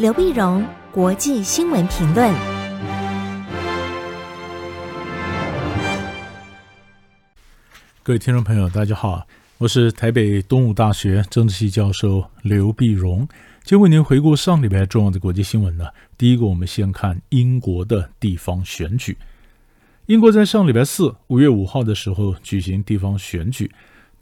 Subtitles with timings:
[0.00, 2.34] 刘碧荣，国际新闻评论。
[8.02, 9.26] 各位听众朋友，大家好，
[9.58, 13.28] 我是台北东吴大学政治系教授刘碧荣，
[13.62, 15.84] 今天为您回顾上礼拜重要的国际新闻呢。
[16.16, 19.18] 第一个，我们先看英国的地方选举。
[20.06, 23.70] 英国在上礼拜四，五月五号的时候举行地方选举。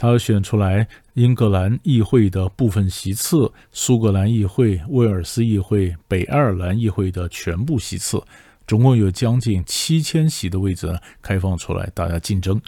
[0.01, 8.23] 他选出来英格兰议会的部分席次、苏格兰议会、威尔斯议会、北爱尔兰议会的全部席次，
[8.65, 12.63] 总共有将近七千席的位置呢，开放出来，大家竞争。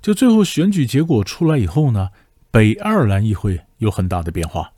[0.00, 2.10] 就最后选举结果出来以后呢，
[2.52, 4.70] 北爱尔兰议会有很大的变化。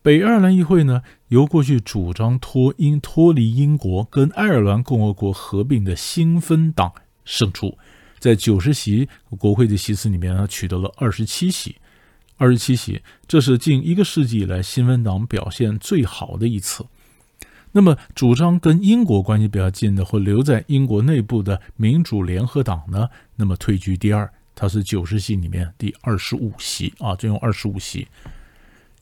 [0.00, 6.90] 北爱尔兰议会呢，由过去主张脱英脱离英国跟爱尔兰共和国合并的新芬党
[7.26, 7.76] 胜出。
[8.22, 11.74] 在九十席国会的席次里面，他取得了二十七席，
[12.36, 16.86] 二十七席，这是近一个世纪以来新芬党表现最好的一次。
[17.72, 28.06] 那么，主张跟英国关系比较近的或留在英国内部的民主联合党呢，那么退居第二，它是九十席里面第二十五席啊，只有二十五席。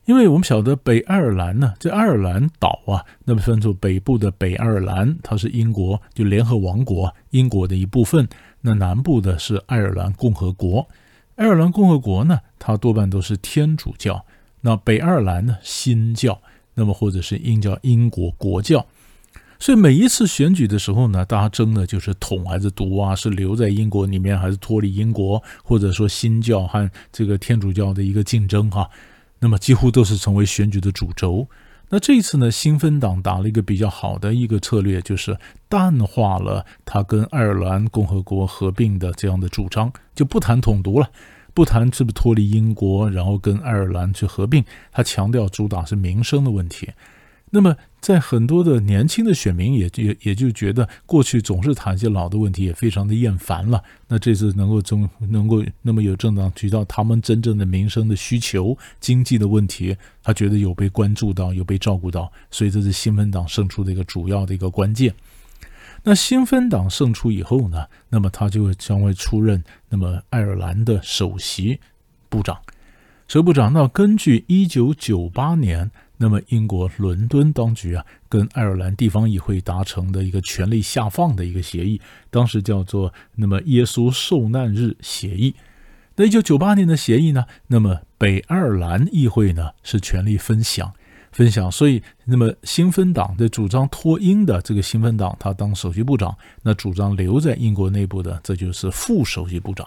[0.06, 8.26] 因为我们晓得北爱尔兰呢，这爱尔兰岛啊，那么分出北部的北爱尔兰，它是英国就联合王国英国的一部分。
[8.62, 10.86] 那南部的是爱尔兰共和国，
[11.36, 14.24] 爱尔兰共和国呢，它多半都是天主教。
[14.60, 16.40] 那北爱尔兰呢，新教，
[16.74, 18.86] 那么或者是英叫英国国教。
[19.58, 28.88] 所以每一次选举的时候呢，大家争的就是统还是独啊，是留在英国里面还是脱离英国，或者说新教和这个天主教的一个竞争哈。
[29.38, 31.48] 那么几乎都是成为选举的主轴。
[31.92, 35.36] 那这次呢，新芬党打了一个比较好的一个策略，就是
[35.68, 41.10] 淡化了他跟爱尔兰共和国合并的这样的主张，就不谈统独了，
[41.52, 44.64] 不谈是不是脱离英国，然后跟爱尔兰去合并。
[44.92, 46.90] 他强调主打是民生的问题。
[47.52, 53.82] 那么，在很多的年轻的选民也也也就觉得，过去总是谈一些老的问题，也非常的厌烦了。
[54.06, 65.12] 那这次能够中能够那么有政党提到他们真正的民生的需求、经济的问题，他觉得有被关注到，有被照顾到，所以这是新芬党胜出的一个主要的一个关键。
[66.04, 71.80] 那新芬党胜出以后呢，那么他就将会出任那么爱尔兰的首席
[72.28, 72.56] 部长。
[73.30, 75.88] 首席部长，那根据一九九八年。
[76.16, 85.54] 那么，英国伦敦当局啊，跟爱尔兰地方议会达成的一个权力下放的一个协议，当时叫做“那么耶稣受难日协议”。
[86.16, 90.92] 那一九九八年的协议呢，那么北爱尔兰议会呢是权力分享，
[91.30, 99.86] 分享，所以那么新芬党的主张脱英的这个新芬党，他当首席部长，那主张留在英国内部的，这就是副首席部长。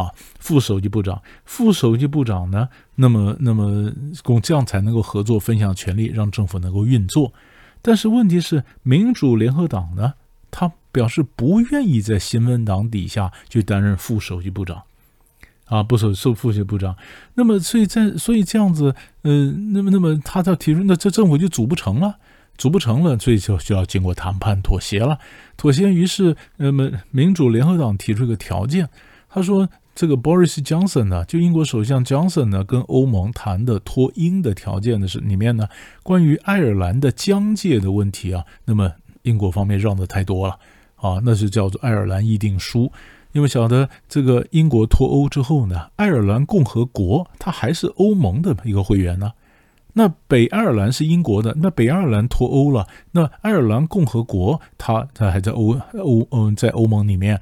[0.00, 2.68] 啊，副首席部长，副首席部长呢？
[2.94, 7.32] 那么，那么，共这样才能够合作，分享权力，让政府能够运作。
[7.82, 10.14] 但是问题是，民主联合党呢，
[10.50, 14.82] 他表示不愿意在新闻党底下去担任副首席部长，
[15.66, 16.96] 啊，不首受副首席部长。
[17.34, 22.16] 那么，所以在所以这样子，嗯、呃，那么，那么他在提出，那这政府就组不成了，
[22.56, 25.18] 组不成了，所以就需要经过谈判妥协了。
[25.56, 28.88] 妥协于是，那么民主联合党提出一个条件，
[29.28, 29.68] 他说。
[29.94, 35.68] 这个 Boris Johnson 呢，就英国首相 Johnson 呢，跟欧盟谈的脱英的条件的是里面呢，
[36.02, 38.92] 关于爱尔兰的疆界的问题啊，那么
[39.22, 40.58] 英国方面让的太多了
[40.96, 42.90] 啊，那是叫做爱尔兰议定书。
[43.32, 49.32] 因为晓得这个英国脱欧之后呢，爱尔兰共和国它还是欧盟的一个会员呢。
[49.92, 57.40] 那北爱尔兰是英国的，那北爱尔兰脱欧了，那爱尔兰共和国它它还在欧欧嗯在欧盟里面。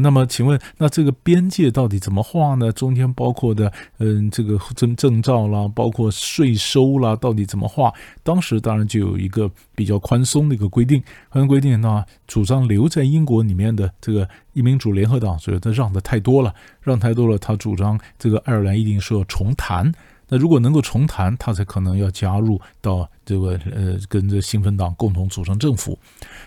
[0.00, 2.72] 那么，请问，那这个边界到底怎么划呢？
[2.72, 7.92] 中间包括的，嗯，这个证证照啦，包括税收啦，到底怎么划？
[8.22, 16.52] 当时当然就有一个比较宽松的一个规定，宽松规定呢，主张留在英国里面的这个一民主联合党，所以他让的太多了，
[16.82, 19.92] 让太多了，他主张这个爱尔兰议定书要重谈。
[20.28, 25.98] 那如果能够重谈，他才可能要加入到这个呃，跟这新芬党共同组成政府。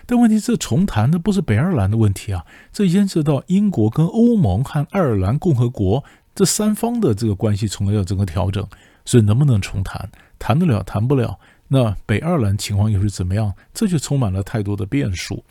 [0.06, 6.04] 但问题是，重谈的不是北爱尔兰的问题啊，这牵涉到英国跟欧盟和爱尔兰共和国
[6.34, 8.66] 这三方的这个关系，从而要整个调整。
[9.06, 11.38] 所以能不能重谈，谈得了，谈不了？
[11.68, 13.54] 那北爱尔兰情况又是怎么样？
[13.72, 15.42] 这就充满了太多的变数。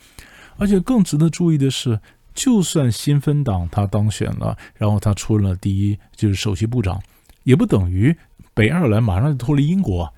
[0.57, 1.99] 而且更值得注意的是，
[2.33, 7.01] 就算新芬党他当选了，然后他出任了第一，就是首席部长。
[7.43, 8.15] 也不等于
[8.53, 10.13] 北爱尔兰马上就脱离英国，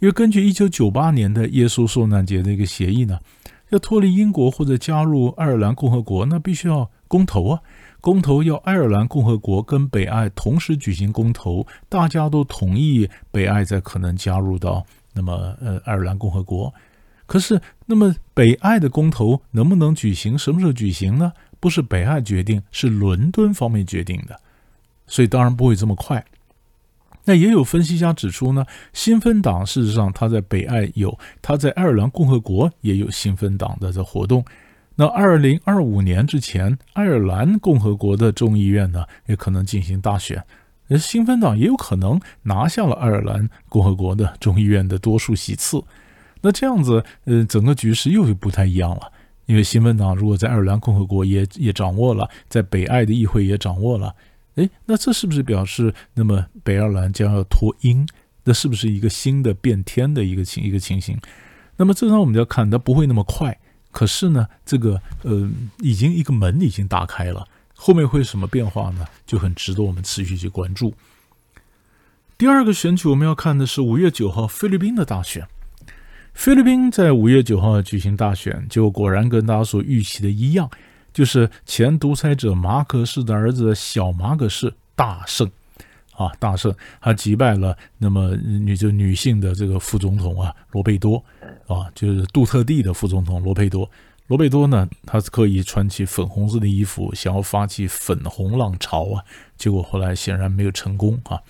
[0.00, 3.18] 因为根据一九九八年的耶稣受难节的一个协议呢，
[3.70, 7.60] 要脱离英国或者加入爱尔兰共和国，那必须要公投啊，
[8.00, 14.84] 公投要爱尔兰共和国跟北爱同时举行公投，大家都同意北爱才可能加入到
[15.14, 16.72] 那么呃爱尔兰共和国。
[17.26, 20.38] 可是，那么北爱的公投能不能举行？
[20.38, 21.30] 什么时候举行呢？
[21.60, 24.40] 不是北爱决定，是伦敦方面决定的，
[25.06, 26.24] 所以当然不会这么快。
[27.28, 28.64] 那也有分析家指出呢，
[28.94, 34.42] 新芬党事实上他在北爱有，他在爱尔兰共和国也有新芬党的这活动。
[34.94, 40.42] 那二零二五年之前，爱尔兰共和国的众议院呢也可能进行大选，
[40.88, 45.82] 而新芬党也有可能拿下了爱尔兰共和国的众议院的多数席次。
[46.40, 49.12] 那这样子，呃，整个局势又不太一样了。
[49.44, 54.14] 因为新芬党如果在爱尔兰共和国也也掌握了，在北爱的议会也掌握了，
[54.58, 58.06] 诶，那这是不是表示，那么北爱尔兰将要脱英？
[58.44, 61.18] 那是不是一个新的变天的一个情一个情形？
[61.76, 63.58] 那么这让我们就要看，它不会那么快。
[63.90, 69.06] 可是呢，这个呃，已经一个门已经打开了，后面会有什么变化呢？
[69.26, 70.94] 就很值得我们持续去关注。
[72.36, 75.46] 第二个选举我们要看的是五月九号菲律宾的大选。
[76.34, 80.70] 菲律宾在五月九号举行大选，结果果然跟大家所预期的一样，
[81.18, 85.50] 就是前独裁者马可仕的儿子小马可仕大胜，
[86.12, 91.16] 啊，大胜，他击败了那么女就女性的这个副总统啊罗贝多，
[91.66, 93.90] 啊，就是杜特地的副总统罗贝多。
[94.28, 99.24] 罗贝多呢，他刻意穿起粉红色的衣服，想要发起粉红浪潮啊，
[99.56, 101.42] 结果后来显然没有成功啊。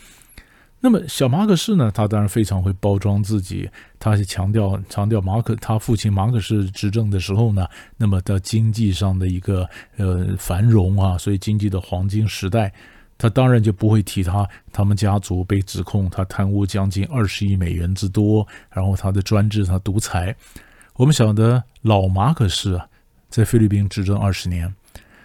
[0.80, 7.66] 那么小马可士呢，他当然非常会包装自己，他是强调强调马可他父亲马可士执政的时候呢，
[7.96, 12.72] 那么的经济上的一个呃繁荣啊，所以经济的黄金时代，
[13.18, 20.34] 他当然就不会提他他们家族被指控他贪污将近二十亿美元之多，然后他的专制他独裁。
[20.94, 22.86] 我们晓得老马可士啊，
[23.28, 24.72] 在菲律宾执政二十年，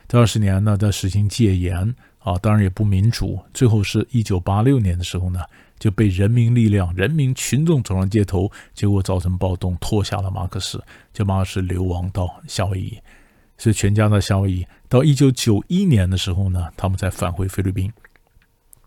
[0.08, 1.96] 这二十年呢，他实行戒严。
[2.24, 3.38] 啊，当然也不民主。
[3.54, 5.42] 最后是一九八六年的时候呢，
[5.78, 10.82] 就被人民力量、人民群众走上街头，结果造成暴动，拖下了马克思，
[11.12, 12.98] 就马克思流亡到夏威夷，
[13.58, 14.66] 所以全家到夏威夷。
[14.88, 17.92] 到一九九一年的时候呢，他们才返回菲律宾。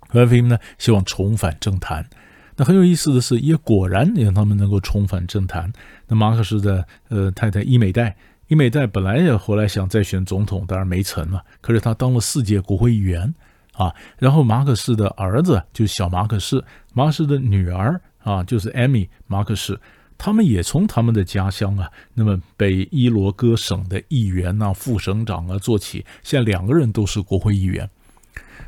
[0.08, 2.08] 回菲律宾呢，希望重返政坛。
[2.56, 5.70] 那很有意思的是，也果然让他们能够重返政坛。
[6.08, 8.16] 那马克思的呃太太伊美黛。
[8.48, 11.44] 伊美代本来也后来想再选总统，当然没成了。
[11.60, 13.34] 可是他当了四届国会议员
[13.72, 13.92] 啊。
[14.18, 16.62] 然后马可仕的儿子就是小马可仕，
[16.94, 19.78] 马可仕的女儿啊就是艾米马可仕，
[20.16, 27.90] 他们也从他们的家乡啊，那么北伊罗戈省的议员呐、副省长啊做起，现在两个人都是国会议员。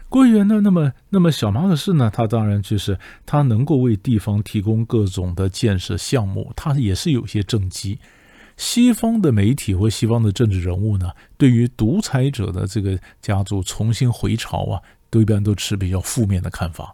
[0.09, 7.99] 国议员呢，那么那么小马可仕呢，他当然就是他能够为地方提供各种的建设项目，他也是有些政绩。
[8.59, 16.93] 西方的媒体或西方的政治人物呢，对于独裁者的这个家族重新回朝啊，都一般都持比较负面的看法，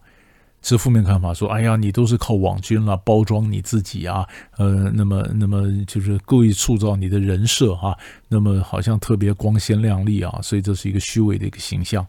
[0.60, 4.28] 持负面看法说：“哎呀，你都是靠网军了，包装你自己啊，
[4.58, 7.96] 呃，那么那么就是故意塑造你的人设啊，
[8.28, 12.06] 那么好像特别光鲜亮丽啊，所以这是一个虚伪的一个形象。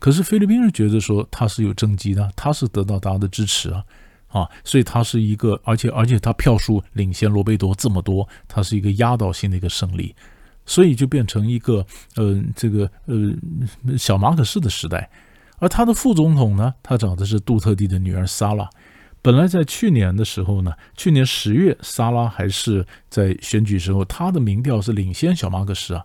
[0.00, 3.84] 可是菲律宾人觉得说他是有政绩的，他是得到大家的支持啊。”
[4.28, 10.14] 啊，所以他是一个，而且而且他票数领先罗贝多这么多，他是一个压倒性的一个胜利，
[10.66, 11.84] 所以就变成一个
[12.16, 15.08] 呃这个呃小马可仕的时代，
[15.58, 18.68] 而他的副总统呢，他找的是杜特蒂的女儿莎拉。
[19.20, 26.04] 本来在去年的时候呢，去年十月，莎拉还是在选举时候，他的民调是领先小马可仕啊，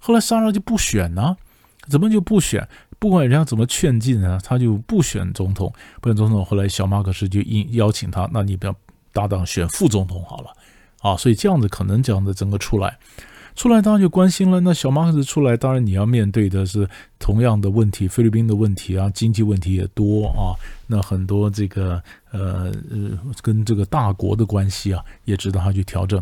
[0.00, 1.36] 后来莎拉就不选呢，
[1.88, 2.66] 怎么就不选？
[2.98, 6.44] 不管人家怎么劝进啊，他就不选总统，不选总统。
[6.44, 8.74] 后来小马可仕就应邀请他，那你不要
[9.12, 10.50] 搭档选副总统好了，
[11.00, 12.98] 啊，所以这样子可能这样子整个出来，
[13.54, 14.60] 出来当然就关心了。
[14.60, 16.88] 那小马可仕出来，当然你要面对的是
[17.20, 22.02] 同样的问题，菲律宾的问题啊，经济问题也多啊，那很多这个
[22.32, 26.20] 呃呃跟这个大国的关系啊，也值得他去调整，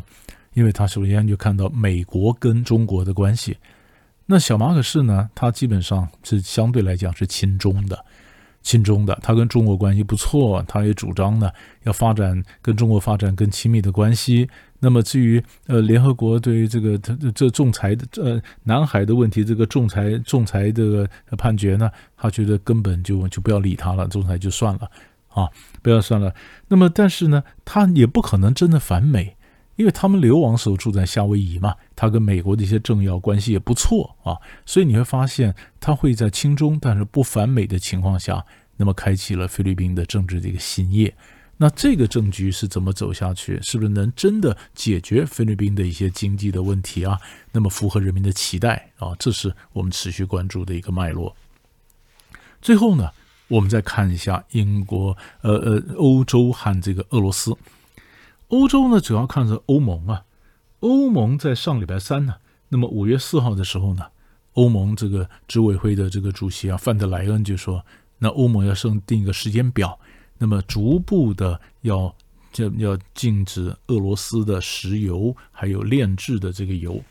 [0.52, 3.56] 因为他首先就看到美国跟中国的关系。
[4.26, 8.04] 那小马可是呢，他基本上是相对来讲是亲中的，
[8.60, 11.48] 亲中的，他跟中国关系不错，他也主张呢
[11.84, 14.48] 要发展跟中国发展更亲密的关系。
[14.80, 24.90] 那么至于呃联合国对于这个这这仲裁的呃南海的问题，这个仲裁仲裁的判决呢，他觉得根本就就不要理他了，仲裁就算了
[25.28, 25.48] 啊，
[25.82, 26.34] 不要算了。
[26.66, 29.35] 那么但是呢，他也不可能真的反美。
[29.76, 38.44] 因为他们流亡时候住在夏威夷嘛，他跟美国的一些政要关系也不错啊，所以你会发现他会在亲中但是不反美的情况下，
[38.76, 41.14] 那么开启了菲律宾的政治的一个新页。
[41.58, 43.58] 那这个政局是怎么走下去？
[43.62, 47.18] 是不是能真的解决菲律宾的一些经济的问题啊？
[47.52, 49.14] 那么符合人民的期待啊？
[49.18, 51.34] 这是我们持续关注的一个脉络。
[52.60, 53.10] 最后呢，
[53.48, 57.56] 我们再看一下英国，呃呃，欧洲和这个俄罗斯。
[58.48, 60.24] 欧洲呢，主要看着欧盟啊。
[60.80, 62.34] 欧盟在上礼拜三呢，
[62.68, 64.04] 那么五月四号的时候呢，
[64.52, 67.84] 欧盟这个执委会的这个主席啊，范德莱恩就说，
[68.18, 69.98] 那欧盟要设定一个时间表，
[70.38, 72.14] 那么逐步的要
[72.52, 77.02] 就要禁止俄罗斯的石油还有炼制的这个油。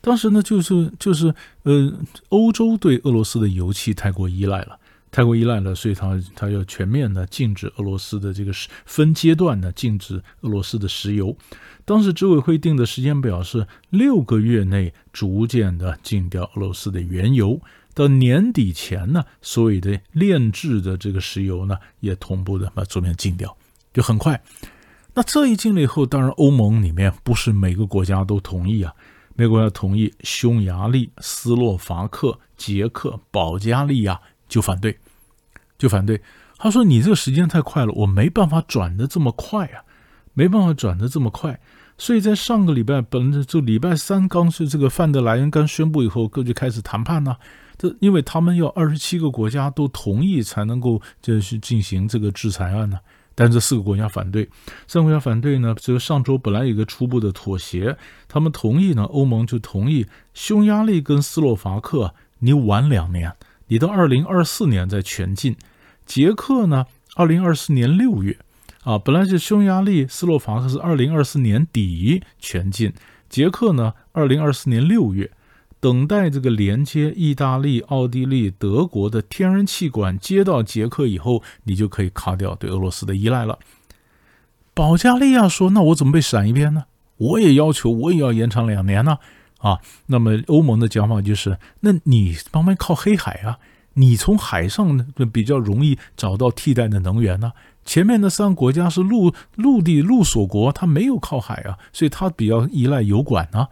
[0.00, 1.92] 当时呢，就是就是呃，
[2.30, 4.78] 欧洲对俄罗斯的油气太过依赖了，
[5.12, 8.52] 太过依赖了，所以他他要全面的禁止俄罗斯的这个
[8.86, 11.36] 分阶段的禁止俄罗斯的石油。
[11.84, 17.60] 当时执委会定的时间表是六个月内逐渐的禁掉俄罗斯的原油，
[17.92, 23.54] 到年底前呢，所有的炼制的这个石油呢也同步的把桌面禁掉，
[23.92, 24.42] 就很快。
[25.12, 28.94] 那这一禁了以后，当然欧盟里面不是每个国家都同意啊。
[29.34, 34.20] 美国要同意，匈牙利、斯洛伐克、捷克、保加利亚
[34.52, 34.94] 就反对，
[35.78, 36.20] 就反对。
[36.58, 39.82] 他说：“你这个时间太快了，我没办法转得这么快啊，
[40.34, 41.58] 没办法转得这么快。”
[41.96, 47.34] 所以在上个礼拜，本就礼拜三刚是这个范德莱恩刚宣布以后，各就开始谈判呢。
[47.78, 52.98] 这因为他们要二十七个国家都同意才能够就是进行这个制裁案呢。
[53.34, 54.46] 但这四个国家反对，
[54.86, 57.96] 三个国家反对呢，这个上周本来有一个初步的妥协，
[58.28, 63.34] 他们同意呢，欧盟就同意匈牙利跟斯洛伐克，你晚两年，
[63.68, 65.56] 你到二零二四年再全禁。
[66.04, 68.36] 捷克呢，二零二四年六月，
[68.84, 72.92] 啊，本来是匈牙利、斯洛伐克是二零二四年底全禁，
[73.28, 75.30] 捷克呢，二零二四年六月。
[75.80, 83.58] 等待这个连接意大利、奥地利、德国的天然气管接到捷克以后，你就可以卡掉对俄罗斯的依赖了。
[84.74, 86.84] 保加利亚说：“那我怎么被闪一边呢？
[87.16, 89.18] 我也要求，我也要延长两年呢。”，
[89.62, 93.58] 啊那么欧盟的讲法就是：那你旁边靠黑海啊，
[93.94, 97.52] 你从海上呢比较容易找到替代的能源呢。
[97.84, 103.66] 前面的三个国家是陆陆地陆锁国，它没有靠海啊，所以它比较依赖油管呢。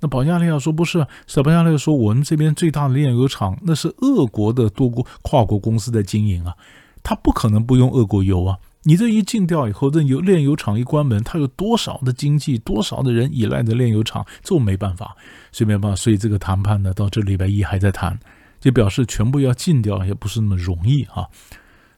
[0.00, 6.54] 那保加利亚说不是，是保加利亚说我们这边最大的炼油厂那是俄国的多国跨国公司在经营啊，
[7.02, 8.58] 他不可能不用俄国油啊。
[8.88, 15.16] 你这一禁掉以后，这油炼油厂一关门，它有多少的经济，多少的人依赖着炼油厂，这没办法，
[15.50, 15.96] 所以没办法。
[15.96, 18.16] 所以这个谈判呢，到这礼拜一还在谈，
[18.60, 21.26] 就表示全部要禁掉也不是那么容易啊。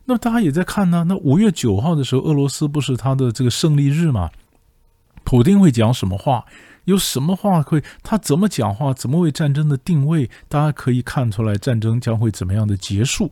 [0.07, 4.30] 那大家也在看呢，那五月九号的时候，俄罗斯不是他的这个胜利日嘛？
[5.25, 6.47] 普丁会讲什么话？
[6.87, 7.85] 有什么话会？
[8.02, 8.95] 他怎么讲话？
[8.95, 10.30] 怎么为战争的定位？
[10.49, 13.30] 大家可以看出来，战争将会怎么样的结束？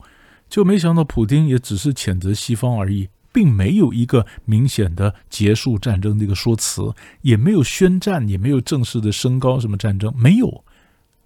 [0.50, 6.90] 就没想到，普丁也只是谴责西方而已，并没有一个明显的结束战争的一个说辞，
[7.20, 10.64] 也没有宣战，也没有正式的升高什么战争，没有，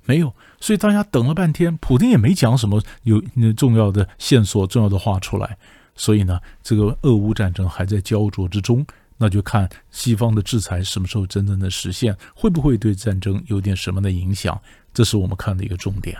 [0.07, 0.35] 没有。
[0.59, 5.57] 所以大家等了半天，普丁也没讲什么有重要的线索、重要的话出来。
[5.95, 8.85] 所以呢，这个俄乌战争还在焦灼之中。
[9.17, 14.61] 那就看西方的制裁什么时候真正的实现，会不会对战争有点什么的影响？
[14.93, 16.19] 这是我们看的一个重点。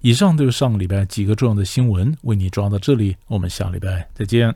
[0.00, 4.54] 以上就是上个礼拜几个重要的新闻，为你抓到这里，我们下礼拜再见。